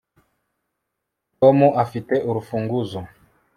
[1.39, 2.99] tom afite urufunguzo